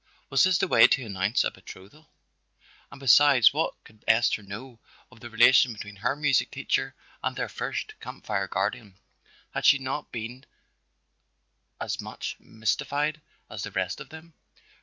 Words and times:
Was 0.31 0.45
this 0.45 0.57
the 0.57 0.67
way 0.67 0.87
to 0.87 1.05
announce 1.05 1.43
a 1.43 1.51
betrothal, 1.51 2.09
and 2.89 2.99
besides 2.99 3.53
what 3.53 3.75
could 3.83 4.03
Esther 4.07 4.41
know 4.41 4.79
of 5.11 5.19
the 5.19 5.29
relation 5.29 5.73
between 5.73 5.97
her 5.97 6.15
music 6.15 6.49
teacher 6.49 6.95
and 7.21 7.35
their 7.35 7.47
first 7.47 7.99
Camp 7.99 8.25
Fire 8.25 8.47
guardian; 8.47 8.95
had 9.53 9.63
she 9.63 9.77
not 9.77 10.11
been 10.11 10.47
as 11.79 12.01
much 12.01 12.35
mystified 12.39 13.21
as 13.47 13.61
the 13.61 13.69
rest 13.69 13.99
of 13.99 14.09
them? 14.09 14.33